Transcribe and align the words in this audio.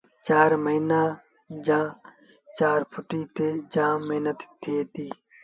چآر 0.25 0.51
موهيݩآݩ 0.63 1.19
جآم 2.57 2.81
ڦٽي 2.91 3.21
تي 3.35 3.47
جآم 3.73 3.99
مهنت 4.09 4.39
ٿئي 4.61 4.77
ديٚ 4.93 5.15